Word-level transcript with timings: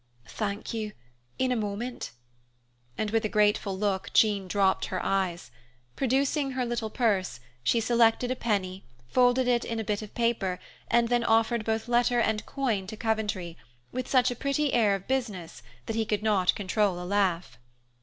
"Thank 0.29 0.73
you; 0.73 0.93
in 1.37 1.51
a 1.51 1.55
moment." 1.55 2.09
And 2.97 3.11
with 3.11 3.23
a 3.23 3.29
grateful 3.29 3.77
look, 3.77 4.11
Jean 4.13 4.47
dropped 4.47 4.85
her 4.85 4.99
eyes. 5.05 5.51
Producing 5.95 6.53
her 6.53 6.65
little 6.65 6.89
purse, 6.89 7.39
she 7.61 7.79
selected 7.79 8.31
a 8.31 8.35
penny, 8.35 8.83
folded 9.09 9.47
it 9.47 9.63
in 9.63 9.79
a 9.79 9.83
bit 9.83 10.01
of 10.01 10.15
paper, 10.15 10.59
and 10.87 11.09
then 11.09 11.23
offered 11.23 11.63
both 11.63 11.87
letter 11.87 12.19
and 12.19 12.47
coin 12.47 12.87
to 12.87 12.97
Coventry, 12.97 13.59
with 13.91 14.07
such 14.07 14.31
a 14.31 14.35
pretty 14.35 14.73
air 14.73 14.95
of 14.95 15.07
business, 15.07 15.61
that 15.85 15.95
he 15.95 16.03
could 16.03 16.23
not 16.23 16.55
control 16.55 16.99
a 16.99 17.05
laugh. 17.05 17.59